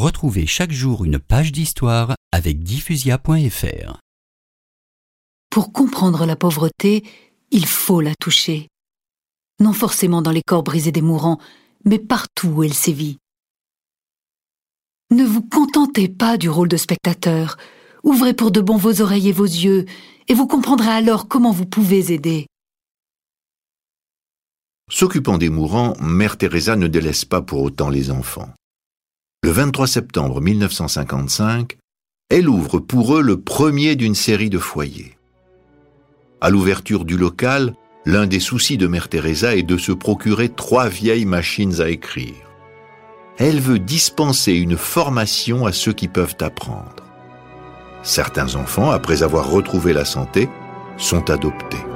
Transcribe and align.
Retrouvez 0.00 0.46
chaque 0.46 0.72
jour 0.72 1.04
une 1.04 1.18
page 1.18 1.52
d'histoire 1.52 2.14
avec 2.32 2.62
diffusia.fr. 2.62 4.00
Pour 5.50 5.74
comprendre 5.74 6.24
la 6.24 6.36
pauvreté, 6.36 7.04
il 7.50 7.66
faut 7.66 8.00
la 8.00 8.14
toucher. 8.18 8.68
Non 9.60 9.74
forcément 9.74 10.22
dans 10.22 10.30
les 10.30 10.40
corps 10.40 10.62
brisés 10.62 10.90
des 10.90 11.02
mourants, 11.02 11.38
mais 11.84 11.98
partout 11.98 12.48
où 12.48 12.62
elle 12.62 12.72
sévit. 12.72 13.18
Ne 15.10 15.22
vous 15.22 15.42
contentez 15.42 16.08
pas 16.08 16.38
du 16.38 16.48
rôle 16.48 16.68
de 16.68 16.78
spectateur. 16.78 17.58
Ouvrez 18.02 18.32
pour 18.32 18.52
de 18.52 18.62
bon 18.62 18.78
vos 18.78 19.02
oreilles 19.02 19.28
et 19.28 19.32
vos 19.32 19.44
yeux, 19.44 19.84
et 20.28 20.34
vous 20.34 20.46
comprendrez 20.46 20.88
alors 20.88 21.28
comment 21.28 21.52
vous 21.52 21.66
pouvez 21.66 22.10
aider. 22.10 22.46
S'occupant 24.90 25.36
des 25.36 25.50
mourants, 25.50 25.94
Mère 26.00 26.38
Teresa 26.38 26.74
ne 26.76 26.86
délaisse 26.86 27.26
pas 27.26 27.42
pour 27.42 27.60
autant 27.60 27.90
les 27.90 28.10
enfants. 28.10 28.48
Le 29.42 29.52
23 29.52 29.86
septembre 29.86 30.42
1955, 30.42 31.78
elle 32.28 32.46
ouvre 32.46 32.78
pour 32.78 33.16
eux 33.16 33.22
le 33.22 33.40
premier 33.40 33.96
d'une 33.96 34.14
série 34.14 34.50
de 34.50 34.58
foyers. 34.58 35.16
À 36.42 36.50
l'ouverture 36.50 37.06
du 37.06 37.16
local, 37.16 37.74
l'un 38.04 38.26
des 38.26 38.38
soucis 38.38 38.76
de 38.76 38.86
Mère 38.86 39.08
Teresa 39.08 39.56
est 39.56 39.62
de 39.62 39.78
se 39.78 39.92
procurer 39.92 40.50
trois 40.50 40.88
vieilles 40.88 41.24
machines 41.24 41.80
à 41.80 41.88
écrire. 41.88 42.34
Elle 43.38 43.60
veut 43.60 43.78
dispenser 43.78 44.52
une 44.52 44.76
formation 44.76 45.64
à 45.64 45.72
ceux 45.72 45.94
qui 45.94 46.06
peuvent 46.06 46.36
apprendre. 46.40 47.02
Certains 48.02 48.56
enfants, 48.56 48.90
après 48.90 49.22
avoir 49.22 49.50
retrouvé 49.50 49.94
la 49.94 50.04
santé, 50.04 50.50
sont 50.98 51.30
adoptés. 51.30 51.89